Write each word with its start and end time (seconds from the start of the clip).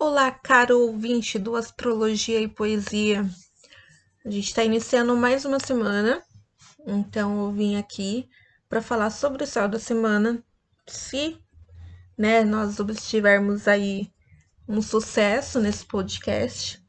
Olá, 0.00 0.30
caro 0.30 0.78
ouvinte 0.78 1.40
do 1.40 1.56
Astrologia 1.56 2.40
e 2.40 2.46
Poesia. 2.46 3.28
A 4.24 4.30
gente 4.30 4.46
está 4.46 4.62
iniciando 4.62 5.16
mais 5.16 5.44
uma 5.44 5.58
semana, 5.58 6.22
então 6.86 7.46
eu 7.46 7.50
vim 7.50 7.74
aqui 7.74 8.28
para 8.68 8.80
falar 8.80 9.10
sobre 9.10 9.42
o 9.42 9.46
céu 9.46 9.68
da 9.68 9.80
semana. 9.80 10.40
Se 10.86 11.36
né, 12.16 12.44
nós 12.44 12.78
obtivermos 12.78 13.66
aí 13.66 14.08
um 14.68 14.80
sucesso 14.80 15.58
nesse 15.58 15.84
podcast, 15.84 16.80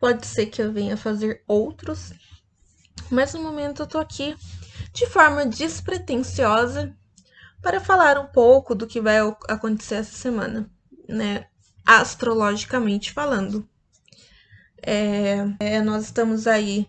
pode 0.00 0.26
ser 0.26 0.46
que 0.46 0.62
eu 0.62 0.72
venha 0.72 0.96
fazer 0.96 1.44
outros, 1.46 2.14
mas 3.10 3.34
no 3.34 3.42
momento 3.42 3.82
eu 3.82 3.86
tô 3.86 3.98
aqui 3.98 4.34
de 4.94 5.06
forma 5.08 5.44
despretensiosa 5.44 6.96
para 7.60 7.80
falar 7.80 8.18
um 8.18 8.28
pouco 8.28 8.74
do 8.74 8.86
que 8.86 8.98
vai 8.98 9.18
acontecer 9.46 9.96
essa 9.96 10.16
semana, 10.16 10.70
né? 11.06 11.46
Astrologicamente 11.86 13.12
falando. 13.12 13.66
É, 14.82 15.36
é, 15.60 15.80
nós 15.80 16.04
estamos 16.04 16.46
aí 16.46 16.88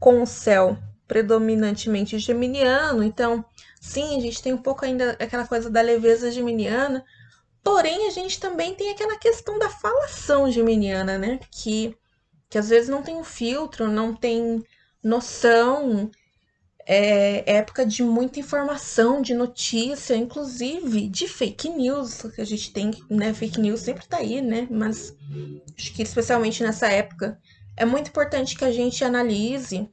com 0.00 0.22
o 0.22 0.26
céu 0.26 0.76
predominantemente 1.06 2.18
geminiano, 2.18 3.02
então, 3.02 3.44
sim, 3.80 4.16
a 4.16 4.20
gente 4.20 4.42
tem 4.42 4.52
um 4.52 4.58
pouco 4.58 4.84
ainda 4.84 5.12
aquela 5.20 5.46
coisa 5.46 5.70
da 5.70 5.80
leveza 5.80 6.32
geminiana, 6.32 7.04
porém 7.62 8.08
a 8.08 8.10
gente 8.10 8.40
também 8.40 8.74
tem 8.74 8.90
aquela 8.90 9.16
questão 9.16 9.58
da 9.58 9.70
falação 9.70 10.50
geminiana, 10.50 11.16
né? 11.16 11.38
Que, 11.50 11.96
que 12.50 12.58
às 12.58 12.68
vezes 12.68 12.88
não 12.88 13.02
tem 13.02 13.16
um 13.16 13.24
filtro, 13.24 13.88
não 13.88 14.14
tem 14.14 14.64
noção 15.02 16.10
é 16.88 17.56
época 17.56 17.84
de 17.84 18.04
muita 18.04 18.38
informação, 18.38 19.20
de 19.20 19.34
notícia, 19.34 20.14
inclusive 20.14 21.08
de 21.08 21.26
fake 21.26 21.68
news, 21.68 22.22
que 22.32 22.40
a 22.40 22.44
gente 22.44 22.72
tem, 22.72 22.92
né? 23.10 23.34
Fake 23.34 23.60
news 23.60 23.80
sempre 23.80 24.06
tá 24.06 24.18
aí, 24.18 24.40
né? 24.40 24.68
Mas 24.70 25.12
acho 25.76 25.92
que 25.92 26.02
especialmente 26.02 26.62
nessa 26.62 26.86
época 26.86 27.40
é 27.76 27.84
muito 27.84 28.08
importante 28.08 28.56
que 28.56 28.64
a 28.64 28.70
gente 28.70 29.02
analise 29.02 29.90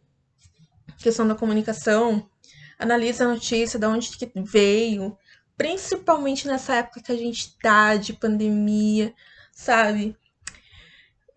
a 0.88 1.02
questão 1.02 1.28
da 1.28 1.34
comunicação, 1.34 2.30
analise 2.78 3.24
a 3.24 3.28
notícia, 3.28 3.80
de 3.80 3.88
onde 3.88 4.16
que 4.16 4.32
veio, 4.36 5.18
principalmente 5.58 6.48
nessa 6.48 6.76
época 6.76 7.02
que 7.02 7.12
a 7.12 7.18
gente 7.18 7.58
tá 7.58 7.96
de 7.96 8.14
pandemia, 8.14 9.16
sabe? 9.52 10.16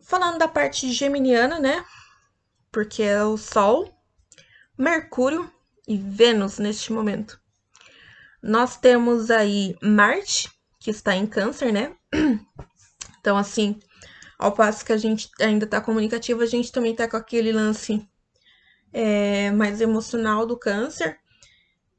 Falando 0.02 0.36
da 0.36 0.46
parte 0.46 0.92
geminiana, 0.92 1.58
né? 1.58 1.82
Porque 2.70 3.02
é 3.02 3.24
o 3.24 3.38
Sol 3.38 3.95
Mercúrio 4.78 5.50
e 5.88 5.96
Vênus 5.96 6.58
neste 6.58 6.92
momento. 6.92 7.40
Nós 8.42 8.76
temos 8.76 9.30
aí 9.30 9.76
Marte, 9.82 10.50
que 10.78 10.90
está 10.90 11.16
em 11.16 11.26
Câncer, 11.26 11.72
né? 11.72 11.94
Então, 13.20 13.36
assim, 13.36 13.80
ao 14.38 14.52
passo 14.52 14.84
que 14.84 14.92
a 14.92 14.96
gente 14.96 15.28
ainda 15.40 15.64
está 15.64 15.80
comunicativo, 15.80 16.42
a 16.42 16.46
gente 16.46 16.70
também 16.70 16.92
está 16.92 17.08
com 17.10 17.16
aquele 17.16 17.50
lance 17.50 18.08
é, 18.92 19.50
mais 19.50 19.80
emocional 19.80 20.46
do 20.46 20.56
Câncer. 20.56 21.18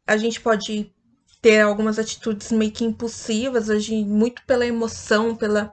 A 0.07 0.15
gente 0.15 0.39
pode 0.39 0.95
ter 1.41 1.61
algumas 1.61 1.99
atitudes 1.99 2.51
meio 2.51 2.71
que 2.71 2.85
impulsivas, 2.85 3.69
agir 3.69 4.05
muito 4.05 4.43
pela 4.45 4.65
emoção, 4.65 5.35
pela 5.35 5.71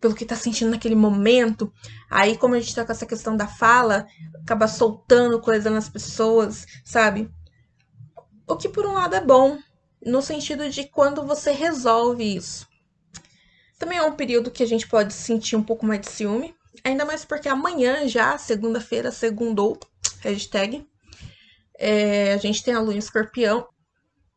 pelo 0.00 0.14
que 0.14 0.26
tá 0.26 0.34
sentindo 0.34 0.72
naquele 0.72 0.96
momento. 0.96 1.72
Aí, 2.10 2.36
como 2.36 2.54
a 2.54 2.60
gente 2.60 2.74
tá 2.74 2.84
com 2.84 2.92
essa 2.92 3.06
questão 3.06 3.36
da 3.36 3.46
fala, 3.46 4.06
acaba 4.42 4.66
soltando 4.66 5.40
coisa 5.40 5.70
nas 5.70 5.88
pessoas, 5.88 6.66
sabe? 6.84 7.30
O 8.46 8.56
que 8.56 8.68
por 8.68 8.84
um 8.84 8.94
lado 8.94 9.14
é 9.14 9.24
bom, 9.24 9.58
no 10.04 10.20
sentido 10.20 10.68
de 10.68 10.84
quando 10.84 11.24
você 11.24 11.52
resolve 11.52 12.36
isso. 12.36 12.66
Também 13.78 13.98
é 13.98 14.02
um 14.02 14.16
período 14.16 14.50
que 14.50 14.62
a 14.62 14.66
gente 14.66 14.88
pode 14.88 15.14
sentir 15.14 15.56
um 15.56 15.62
pouco 15.62 15.86
mais 15.86 16.00
de 16.00 16.10
ciúme, 16.10 16.54
ainda 16.84 17.04
mais 17.04 17.24
porque 17.24 17.48
amanhã 17.48 18.06
já, 18.08 18.36
segunda-feira, 18.36 19.10
segundou, 19.10 19.78
hashtag, 20.20 20.86
é, 21.78 22.34
a 22.34 22.36
gente 22.36 22.62
tem 22.62 22.74
a 22.74 22.80
lua 22.80 22.94
em 22.94 22.98
escorpião, 22.98 23.66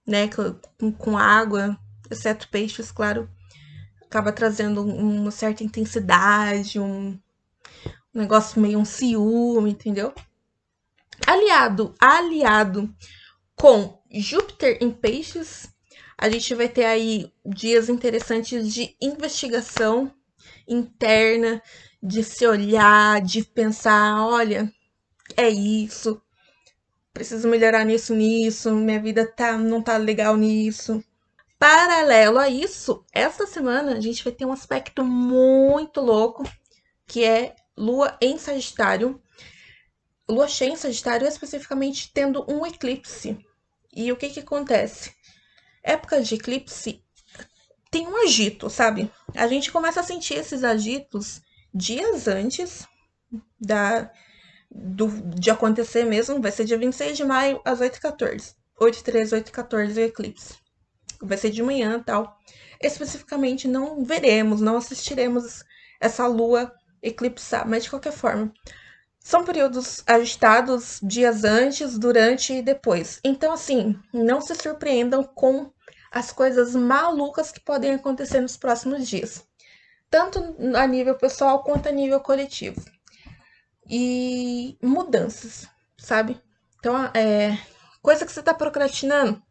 né, 0.06 0.28
com, 0.28 0.92
com 0.92 1.18
água, 1.18 1.78
exceto 2.10 2.48
peixes, 2.50 2.92
claro, 2.92 3.30
acaba 4.04 4.32
trazendo 4.32 4.84
uma 4.84 5.32
certa 5.32 5.64
intensidade, 5.64 6.80
um, 6.80 7.18
negócio 8.14 8.62
meio 8.62 8.78
um 8.78 8.86
ciúme, 8.86 9.72
entendeu? 9.72 10.14
Aliado, 11.26 11.96
aliado 12.00 12.94
com 13.56 14.02
Júpiter 14.12 14.78
em 14.82 14.92
peixes, 14.92 15.74
a 16.18 16.30
gente 16.30 16.54
vai 16.54 16.70
ter 16.70 16.86
aí 16.86 17.32
dias 17.46 17.90
interessantes 17.90 18.72
de 18.74 18.96
investigação 19.02 20.14
interna, 20.68 21.62
de 22.02 22.24
se 22.24 22.46
olhar, 22.46 23.22
de 23.22 23.44
pensar, 23.44 24.26
olha, 24.26 24.72
é 25.36 25.50
isso, 25.50 26.22
preciso 27.14 27.48
melhorar 27.48 27.86
nisso, 27.86 28.16
nisso, 28.16 28.74
minha 28.76 29.00
vida 29.00 29.26
tá, 29.26 29.58
não 29.58 29.82
tá 29.82 29.98
legal 29.98 30.36
nisso. 30.36 31.04
Paralelo 31.60 32.40
a 32.40 32.50
isso, 32.50 33.06
esta 33.14 33.46
semana 33.48 33.94
a 33.94 34.00
gente 34.02 34.24
vai 34.24 34.34
ter 34.34 34.46
um 34.46 34.52
aspecto 34.52 35.06
muito 35.06 36.02
louco, 36.02 36.44
que 37.08 37.24
é 37.24 37.56
Lua 37.78 38.18
em 38.20 38.38
Sagitário. 38.38 39.22
Lua 40.28 40.48
cheia 40.48 40.72
em 40.72 40.76
Sagitário, 40.76 41.28
especificamente 41.28 42.12
tendo 42.14 42.46
um 42.52 42.66
eclipse. 42.66 43.38
E 43.96 44.12
o 44.12 44.18
que 44.18 44.30
que 44.30 44.40
acontece? 44.40 45.14
Época 45.84 46.22
de 46.22 46.36
eclipse 46.36 47.04
tem 47.92 48.08
um 48.08 48.24
agito, 48.24 48.70
sabe? 48.70 49.12
A 49.36 49.48
gente 49.48 49.72
começa 49.72 50.00
a 50.00 50.04
sentir 50.04 50.34
esses 50.34 50.64
agitos 50.64 51.42
dias 51.74 52.28
antes 52.28 52.88
da, 53.60 54.12
do, 54.74 55.08
de 55.08 55.52
acontecer 55.52 56.04
mesmo. 56.04 56.42
Vai 56.42 56.52
ser 56.52 56.66
dia 56.66 56.78
26 56.78 57.18
de 57.18 57.24
maio, 57.24 57.62
às 57.64 57.80
8h14. 57.80 58.56
8h13, 58.80 59.44
8h14, 59.44 59.96
o 59.96 60.00
eclipse 60.00 60.64
vai 61.24 61.38
ser 61.38 61.50
de 61.50 61.64
manhã 61.64 62.02
tal. 62.06 62.38
Especificamente, 62.82 63.68
não 63.68 64.04
veremos, 64.04 64.60
não 64.62 64.78
assistiremos 64.78 65.64
essa 66.00 66.28
lua 66.28 66.72
eclipsar, 67.02 67.68
mas 67.68 67.84
de 67.84 67.90
qualquer 67.90 68.12
forma. 68.12 68.54
São 69.20 69.46
períodos 69.46 70.04
agitados 70.06 71.00
dias 71.02 71.46
antes, 71.46 71.98
durante 71.98 72.54
e 72.54 72.62
depois. 72.62 73.22
Então, 73.24 73.54
assim, 73.54 73.98
não 74.14 74.42
se 74.42 74.54
surpreendam 74.54 75.24
com 75.24 75.72
as 76.12 76.32
coisas 76.32 76.76
malucas 76.76 77.52
que 77.52 77.62
podem 77.62 77.94
acontecer 77.94 78.42
nos 78.42 78.58
próximos 78.58 79.08
dias, 79.08 79.44
tanto 80.10 80.56
a 80.76 80.86
nível 80.86 81.16
pessoal 81.16 81.64
quanto 81.64 81.88
a 81.88 81.92
nível 81.92 82.20
coletivo. 82.20 82.82
E 83.90 84.78
mudanças, 84.82 85.68
sabe? 85.98 86.42
Então, 86.80 86.96
é 87.14 87.58
coisa 88.02 88.26
que 88.26 88.32
você 88.32 88.42
está 88.42 88.54
procrastinando, 88.54 89.42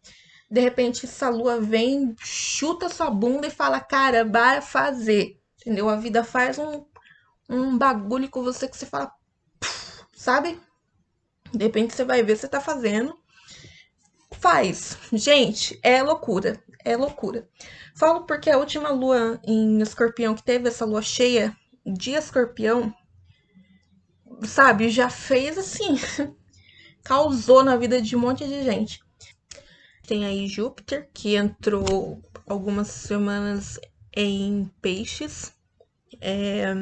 de 0.50 0.60
repente 0.60 1.06
essa 1.06 1.30
lua 1.30 1.58
vem, 1.58 2.14
chuta 2.18 2.90
sua 2.90 3.10
bunda 3.10 3.46
e 3.46 3.50
fala, 3.50 3.80
cara, 3.80 4.24
vai 4.24 4.60
fazer. 4.60 5.40
Entendeu? 5.60 5.88
A 5.88 5.96
vida 5.96 6.22
faz 6.22 6.58
um, 6.58 6.84
um 7.48 7.78
bagulho 7.78 8.28
com 8.28 8.42
você 8.42 8.68
que 8.68 8.76
você 8.76 8.84
fala, 8.84 9.10
sabe? 10.12 10.60
De 11.52 11.64
repente 11.64 11.94
você 11.94 12.04
vai 12.04 12.22
ver 12.22 12.36
você 12.36 12.48
tá 12.48 12.60
fazendo. 12.60 13.18
Faz. 14.32 14.98
Gente, 15.12 15.78
é 15.82 16.02
loucura. 16.02 16.62
É 16.84 16.96
loucura. 16.96 17.48
Falo 17.94 18.26
porque 18.26 18.50
a 18.50 18.58
última 18.58 18.90
lua 18.90 19.40
em 19.46 19.80
escorpião 19.80 20.34
que 20.34 20.42
teve 20.42 20.68
essa 20.68 20.84
lua 20.84 21.00
cheia 21.00 21.56
de 21.86 22.12
escorpião, 22.12 22.92
sabe, 24.46 24.88
já 24.90 25.08
fez 25.08 25.58
assim, 25.58 25.96
causou 27.02 27.64
na 27.64 27.76
vida 27.76 28.00
de 28.00 28.16
um 28.16 28.20
monte 28.20 28.46
de 28.46 28.62
gente. 28.62 29.02
Tem 30.06 30.24
aí 30.24 30.46
Júpiter, 30.48 31.08
que 31.14 31.36
entrou 31.36 32.22
algumas 32.46 32.88
semanas 32.88 33.78
em 34.14 34.70
peixes. 34.80 35.52
É, 36.20 36.74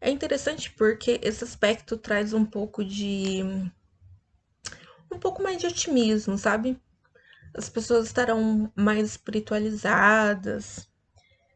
é 0.00 0.10
interessante 0.10 0.70
porque 0.70 1.20
esse 1.22 1.42
aspecto 1.42 1.96
traz 1.96 2.32
um 2.32 2.44
pouco 2.44 2.84
de. 2.84 3.42
um 5.10 5.18
pouco 5.18 5.42
mais 5.42 5.58
de 5.58 5.66
otimismo, 5.66 6.36
sabe? 6.36 6.80
As 7.54 7.68
pessoas 7.68 8.06
estarão 8.06 8.72
mais 8.74 9.10
espiritualizadas, 9.10 10.88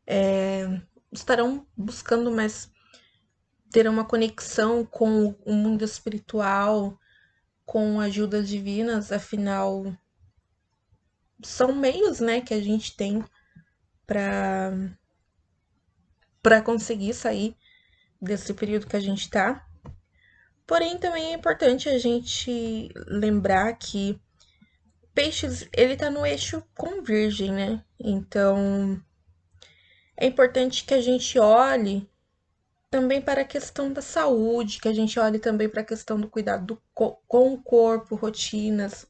é, 0.06 0.80
estarão 1.10 1.66
buscando 1.76 2.30
mais 2.30 2.70
ter 3.76 3.86
uma 3.86 4.06
conexão 4.06 4.86
com 4.86 5.36
o 5.44 5.52
mundo 5.52 5.84
espiritual, 5.84 6.98
com 7.62 8.00
ajudas 8.00 8.48
divinas, 8.48 9.12
afinal 9.12 9.94
são 11.44 11.74
meios, 11.74 12.18
né, 12.18 12.40
que 12.40 12.54
a 12.54 12.60
gente 12.62 12.96
tem 12.96 13.22
para 14.06 14.72
para 16.42 16.62
conseguir 16.62 17.12
sair 17.12 17.54
desse 18.18 18.54
período 18.54 18.86
que 18.86 18.96
a 18.96 19.00
gente 19.00 19.28
tá. 19.28 19.68
Porém, 20.66 20.96
também 20.96 21.34
é 21.34 21.34
importante 21.34 21.86
a 21.86 21.98
gente 21.98 22.88
lembrar 23.06 23.74
que 23.74 24.18
Peixes, 25.12 25.68
ele 25.76 25.98
tá 25.98 26.08
no 26.08 26.24
eixo 26.24 26.62
com 26.74 27.02
Virgem, 27.02 27.52
né? 27.52 27.84
Então, 28.00 28.98
é 30.16 30.24
importante 30.24 30.82
que 30.82 30.94
a 30.94 31.00
gente 31.02 31.38
olhe 31.38 32.08
também 32.90 33.20
para 33.20 33.42
a 33.42 33.44
questão 33.44 33.92
da 33.92 34.02
saúde, 34.02 34.80
que 34.80 34.88
a 34.88 34.92
gente 34.92 35.18
olhe 35.18 35.38
também 35.38 35.68
para 35.68 35.82
a 35.82 35.84
questão 35.84 36.20
do 36.20 36.28
cuidado 36.28 36.66
do, 36.66 36.82
com 36.94 37.52
o 37.52 37.62
corpo, 37.62 38.14
rotinas 38.14 39.06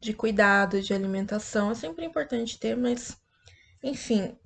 de 0.00 0.12
cuidado, 0.12 0.80
de 0.80 0.92
alimentação. 0.92 1.70
É 1.70 1.74
sempre 1.74 2.04
importante 2.04 2.58
ter, 2.58 2.76
mas 2.76 3.16
enfim, 3.82 4.36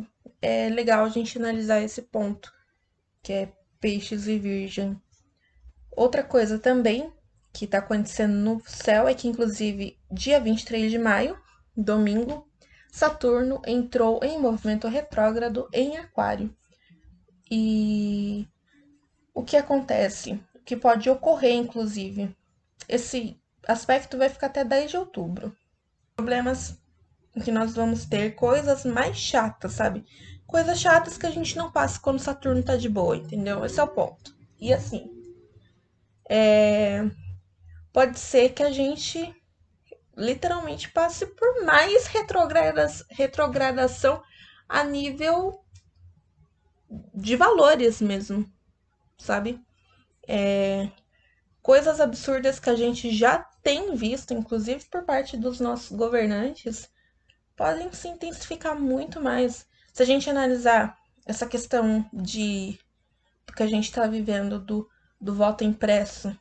é 0.41 0.69
legal 0.69 1.05
a 1.05 1.09
gente 1.09 1.39
analisar 1.39 1.81
esse 1.81 2.03
ponto, 2.03 2.53
que 3.23 3.33
é 3.33 3.53
peixes 3.81 4.27
e 4.29 4.39
virgem. 4.39 5.01
Outra 5.91 6.23
coisa 6.23 6.59
também 6.59 7.13
que 7.53 7.65
está 7.65 7.79
acontecendo 7.79 8.35
no 8.35 8.61
céu 8.67 9.07
é 9.07 9.15
que, 9.15 9.29
inclusive, 9.29 9.99
dia 10.11 10.41
23 10.41 10.91
de 10.91 10.99
maio, 10.99 11.39
domingo, 11.77 12.49
Saturno 12.91 13.61
entrou 13.67 14.21
em 14.23 14.39
movimento 14.39 14.89
retrógrado 14.89 15.69
em 15.73 15.97
Aquário. 15.97 16.55
E 17.51 18.49
o 19.35 19.43
que 19.43 19.57
acontece? 19.57 20.41
O 20.55 20.61
que 20.61 20.77
pode 20.77 21.11
ocorrer, 21.11 21.55
inclusive? 21.55 22.35
Esse 22.89 23.37
aspecto 23.67 24.17
vai 24.17 24.29
ficar 24.29 24.47
até 24.47 24.65
10 24.65 24.93
de 24.93 24.97
outubro. 24.97 25.55
Problemas 26.15 26.79
que 27.43 27.51
nós 27.51 27.75
vamos 27.75 28.05
ter 28.07 28.37
coisas 28.37 28.85
mais 28.85 29.17
chatas, 29.17 29.73
sabe? 29.73 30.07
Coisas 30.47 30.79
chatas 30.79 31.19
que 31.19 31.27
a 31.27 31.31
gente 31.31 31.57
não 31.57 31.73
passa 31.73 31.99
quando 31.99 32.21
Saturno 32.21 32.63
tá 32.63 32.77
de 32.77 32.89
boa, 32.89 33.17
entendeu? 33.17 33.65
Esse 33.65 33.81
é 33.81 33.83
o 33.83 33.89
ponto. 33.89 34.37
E 34.61 34.73
assim, 34.73 35.11
é... 36.31 37.11
pode 37.93 38.19
ser 38.19 38.51
que 38.51 38.63
a 38.63 38.71
gente 38.71 39.35
literalmente 40.17 40.89
passe 40.91 41.27
por 41.27 41.65
mais 41.65 42.07
retrogradação 43.09 44.23
a 44.69 44.85
nível 44.85 45.61
de 47.13 47.35
valores 47.35 48.01
mesmo, 48.01 48.49
sabe? 49.19 49.61
É, 50.27 50.91
coisas 51.63 52.01
absurdas 52.01 52.61
que 52.61 52.71
a 52.71 52.77
gente 52.77 53.11
já 53.11 53.39
tem 53.63 53.95
visto, 53.95 54.35
inclusive 54.35 54.85
por 54.91 55.05
parte 55.05 55.37
dos 55.37 55.61
nossos 55.61 55.97
governantes, 55.97 56.91
podem 57.57 57.93
se 57.93 58.09
intensificar 58.09 58.79
muito 58.79 59.21
mais. 59.21 59.67
Se 59.93 60.03
a 60.03 60.07
gente 60.07 60.29
analisar 60.29 60.99
essa 61.25 61.47
questão 61.47 62.09
de 62.13 62.79
que 63.57 63.63
a 63.63 63.67
gente 63.67 63.85
está 63.85 64.07
vivendo 64.07 64.59
do, 64.59 64.89
do 65.21 65.35
voto 65.35 65.65
impresso, 65.65 66.37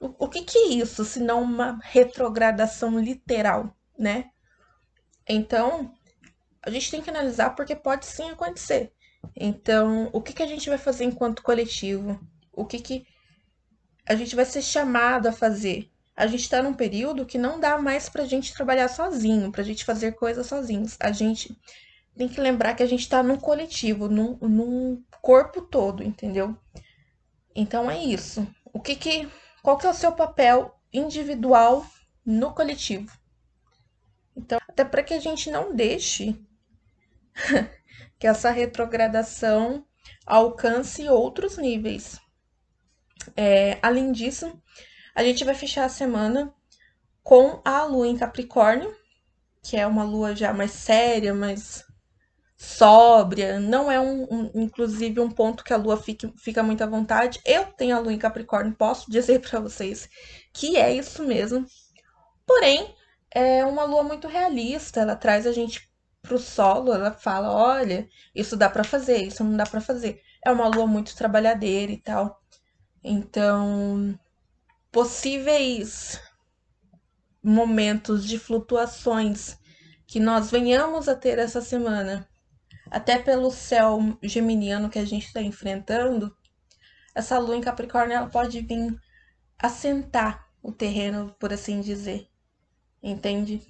o, 0.00 0.24
o 0.24 0.28
que, 0.28 0.42
que 0.42 0.58
é 0.58 0.68
isso, 0.68 1.04
se 1.04 1.20
não 1.20 1.42
uma 1.42 1.78
retrogradação 1.82 2.98
literal, 2.98 3.74
né? 3.98 4.30
Então, 5.28 5.94
a 6.62 6.70
gente 6.70 6.90
tem 6.90 7.02
que 7.02 7.10
analisar 7.10 7.50
porque 7.50 7.74
pode 7.74 8.06
sim 8.06 8.30
acontecer. 8.30 8.92
Então, 9.34 10.10
o 10.12 10.20
que, 10.20 10.32
que 10.32 10.42
a 10.42 10.46
gente 10.46 10.68
vai 10.68 10.78
fazer 10.78 11.04
enquanto 11.04 11.42
coletivo? 11.42 12.20
O 12.52 12.64
que, 12.64 12.78
que 12.78 13.06
a 14.06 14.14
gente 14.14 14.36
vai 14.36 14.44
ser 14.44 14.62
chamado 14.62 15.26
a 15.26 15.32
fazer? 15.32 15.90
A 16.14 16.26
gente 16.26 16.42
está 16.42 16.62
num 16.62 16.72
período 16.72 17.26
que 17.26 17.36
não 17.36 17.60
dá 17.60 17.76
mais 17.78 18.08
para 18.08 18.22
a 18.22 18.26
gente 18.26 18.54
trabalhar 18.54 18.88
sozinho, 18.88 19.52
para 19.52 19.60
a 19.60 19.64
gente 19.64 19.84
fazer 19.84 20.12
coisas 20.12 20.46
sozinhos. 20.46 20.96
A 20.98 21.12
gente 21.12 21.56
tem 22.16 22.28
que 22.28 22.40
lembrar 22.40 22.74
que 22.74 22.82
a 22.82 22.86
gente 22.86 23.00
está 23.00 23.22
num 23.22 23.36
coletivo, 23.36 24.08
num, 24.08 24.38
num 24.40 25.04
corpo 25.20 25.60
todo, 25.60 26.02
entendeu? 26.02 26.56
Então 27.54 27.90
é 27.90 28.02
isso. 28.02 28.46
O 28.72 28.80
que 28.80 28.96
que, 28.96 29.28
qual 29.62 29.76
que 29.76 29.86
é 29.86 29.90
o 29.90 29.94
seu 29.94 30.12
papel 30.12 30.74
individual 30.92 31.86
no 32.24 32.54
coletivo? 32.54 33.12
Então, 34.34 34.58
até 34.68 34.84
para 34.84 35.02
que 35.02 35.14
a 35.14 35.20
gente 35.20 35.50
não 35.50 35.74
deixe 35.74 36.38
que 38.18 38.26
essa 38.26 38.50
retrogradação 38.50 39.84
alcance 40.26 41.08
outros 41.08 41.56
níveis. 41.56 42.18
É, 43.36 43.78
além 43.82 44.12
disso, 44.12 44.60
a 45.14 45.22
gente 45.22 45.44
vai 45.44 45.54
fechar 45.54 45.84
a 45.84 45.90
semana 45.90 46.52
com 47.22 47.60
a 47.64 47.84
lua 47.84 48.06
em 48.06 48.16
Capricórnio, 48.16 48.94
que 49.62 49.76
é 49.76 49.86
uma 49.86 50.04
lua 50.04 50.34
já 50.34 50.52
mais 50.52 50.70
séria, 50.70 51.34
mais 51.34 51.84
sóbria. 52.56 53.58
Não 53.58 53.90
é 53.90 54.00
um, 54.00 54.26
um 54.30 54.50
inclusive 54.62 55.20
um 55.20 55.30
ponto 55.30 55.64
que 55.64 55.72
a 55.72 55.76
lua 55.76 55.96
fique, 55.96 56.32
fica 56.38 56.62
muito 56.62 56.82
à 56.82 56.86
vontade. 56.86 57.40
Eu 57.44 57.66
tenho 57.66 57.96
a 57.96 57.98
lua 57.98 58.12
em 58.12 58.18
Capricórnio, 58.18 58.74
posso 58.74 59.10
dizer 59.10 59.40
para 59.48 59.60
vocês 59.60 60.08
que 60.52 60.76
é 60.76 60.94
isso 60.94 61.24
mesmo. 61.24 61.66
Porém, 62.46 62.94
é 63.30 63.64
uma 63.64 63.84
lua 63.84 64.02
muito 64.02 64.28
realista, 64.28 65.00
ela 65.00 65.16
traz 65.16 65.46
a 65.46 65.52
gente 65.52 65.90
pro 66.26 66.38
solo, 66.38 66.92
ela 66.92 67.12
fala, 67.12 67.50
olha, 67.52 68.08
isso 68.34 68.56
dá 68.56 68.68
para 68.68 68.84
fazer, 68.84 69.22
isso 69.22 69.42
não 69.44 69.56
dá 69.56 69.64
para 69.64 69.80
fazer. 69.80 70.22
É 70.44 70.50
uma 70.50 70.68
lua 70.68 70.86
muito 70.86 71.16
trabalhadeira 71.16 71.92
e 71.92 71.98
tal. 71.98 72.40
Então, 73.02 74.18
possíveis 74.90 76.20
momentos 77.42 78.26
de 78.26 78.38
flutuações 78.38 79.56
que 80.06 80.18
nós 80.20 80.50
venhamos 80.50 81.08
a 81.08 81.14
ter 81.14 81.38
essa 81.38 81.60
semana, 81.60 82.28
até 82.90 83.18
pelo 83.18 83.50
céu 83.50 84.00
geminiano 84.22 84.90
que 84.90 84.98
a 84.98 85.04
gente 85.04 85.26
está 85.26 85.40
enfrentando, 85.40 86.36
essa 87.14 87.38
lua 87.38 87.56
em 87.56 87.60
Capricórnio 87.60 88.16
ela 88.16 88.28
pode 88.28 88.60
vir 88.60 89.00
assentar 89.58 90.46
o 90.62 90.72
terreno, 90.72 91.34
por 91.38 91.52
assim 91.52 91.80
dizer. 91.80 92.28
Entende? 93.02 93.62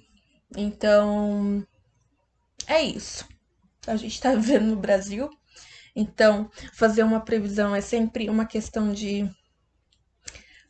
Então, 0.55 1.65
é 2.67 2.81
isso. 2.81 3.27
A 3.87 3.95
gente 3.95 4.13
está 4.13 4.33
vivendo 4.35 4.67
no 4.67 4.75
Brasil. 4.75 5.29
Então, 5.95 6.51
fazer 6.73 7.03
uma 7.03 7.21
previsão 7.21 7.75
é 7.75 7.81
sempre 7.81 8.29
uma 8.29 8.45
questão 8.45 8.91
de. 8.91 9.29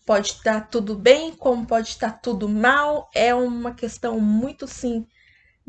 Pode 0.05 0.27
estar 0.27 0.69
tudo 0.69 0.95
bem, 0.95 1.35
como 1.35 1.67
pode 1.67 1.89
estar 1.89 2.11
tudo 2.11 2.47
mal. 2.47 3.09
É 3.13 3.35
uma 3.35 3.73
questão 3.73 4.21
muito, 4.21 4.65
sim, 4.65 5.05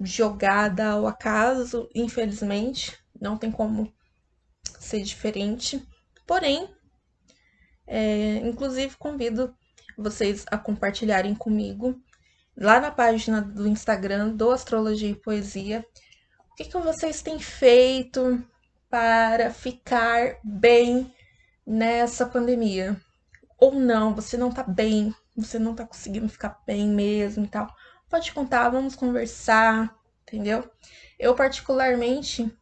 jogada 0.00 0.90
ao 0.90 1.08
acaso, 1.08 1.88
infelizmente. 1.92 2.96
Não 3.20 3.36
tem 3.36 3.50
como 3.50 3.92
ser 4.78 5.02
diferente. 5.02 5.82
Porém, 6.24 6.68
é, 7.84 8.36
inclusive 8.46 8.96
convido 8.96 9.52
vocês 9.96 10.44
a 10.50 10.56
compartilharem 10.56 11.34
comigo 11.34 12.00
lá 12.56 12.78
na 12.78 12.90
página 12.90 13.40
do 13.40 13.66
Instagram 13.66 14.28
do 14.36 14.50
Astrologia 14.50 15.10
e 15.10 15.20
Poesia 15.20 15.84
que, 16.58 16.64
que 16.64 16.78
vocês 16.78 17.22
têm 17.22 17.38
feito 17.38 18.44
para 18.90 19.50
ficar 19.52 20.38
bem 20.42 21.14
nessa 21.64 22.26
pandemia? 22.26 23.00
Ou 23.56 23.74
não, 23.74 24.12
você 24.12 24.36
não 24.36 24.50
tá 24.50 24.64
bem, 24.64 25.14
você 25.36 25.56
não 25.56 25.74
tá 25.74 25.86
conseguindo 25.86 26.28
ficar 26.28 26.60
bem 26.66 26.88
mesmo 26.88 27.44
e 27.44 27.48
tal. 27.48 27.72
Pode 28.10 28.32
contar, 28.32 28.70
vamos 28.70 28.96
conversar, 28.96 29.96
entendeu? 30.22 30.68
Eu, 31.16 31.32
particularmente, 31.36 32.52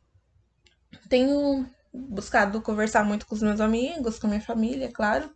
tenho 1.08 1.66
buscado 1.90 2.60
conversar 2.60 3.02
muito 3.02 3.26
com 3.26 3.34
os 3.34 3.42
meus 3.42 3.60
amigos, 3.60 4.18
com 4.18 4.26
a 4.26 4.30
minha 4.30 4.42
família, 4.42 4.92
claro. 4.92 5.34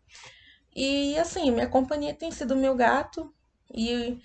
E 0.76 1.16
assim, 1.18 1.50
minha 1.50 1.68
companhia 1.68 2.14
tem 2.14 2.30
sido 2.30 2.54
meu 2.54 2.74
gato 2.74 3.32
e, 3.72 4.20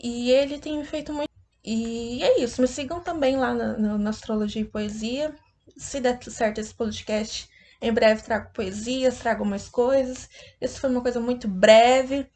e 0.00 0.30
ele 0.30 0.58
tem 0.58 0.78
me 0.78 0.84
feito 0.86 1.12
muito 1.12 1.33
e 1.64 2.22
é 2.22 2.40
isso, 2.40 2.60
me 2.60 2.68
sigam 2.68 3.00
também 3.00 3.36
lá 3.36 3.54
na, 3.54 3.98
na 3.98 4.10
Astrologia 4.10 4.60
e 4.60 4.66
Poesia. 4.66 5.34
Se 5.76 5.98
der 5.98 6.22
certo 6.22 6.60
esse 6.60 6.74
podcast, 6.74 7.48
em 7.80 7.92
breve 7.92 8.22
trago 8.22 8.52
poesias, 8.52 9.18
trago 9.18 9.44
mais 9.46 9.68
coisas. 9.68 10.28
Isso 10.60 10.78
foi 10.80 10.90
uma 10.90 11.00
coisa 11.00 11.20
muito 11.20 11.48
breve. 11.48 12.28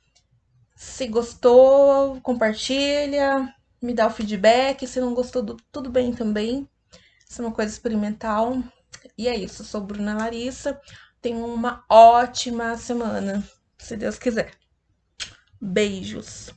Se 0.75 1.07
gostou, 1.09 2.21
compartilha, 2.23 3.55
me 3.83 3.93
dá 3.93 4.07
o 4.07 4.11
feedback. 4.11 4.87
Se 4.87 5.01
não 5.01 5.13
gostou, 5.13 5.57
tudo 5.71 5.91
bem 5.91 6.13
também. 6.15 6.69
Isso 7.29 7.43
é 7.43 7.45
uma 7.45 7.55
coisa 7.55 7.73
experimental. 7.73 8.63
E 9.17 9.29
é 9.29 9.37
isso, 9.37 9.63
sou 9.65 9.83
Bruna 9.83 10.17
Larissa. 10.17 10.81
Tenham 11.21 11.53
uma 11.53 11.85
ótima 11.91 12.77
semana, 12.79 13.47
se 13.77 13.97
Deus 13.97 14.19
quiser. 14.19 14.53
Beijos. 15.61 16.51